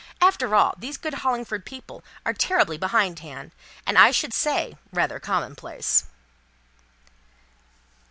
After 0.19 0.55
all, 0.55 0.73
these 0.79 0.97
good 0.97 1.13
Hollingford 1.21 1.63
people 1.63 2.03
are 2.25 2.33
terribly 2.33 2.75
behindhand, 2.75 3.51
and 3.85 3.99
I 3.99 4.09
should 4.09 4.33
say, 4.33 4.75
rather 4.91 5.19
commonplace." 5.19 6.05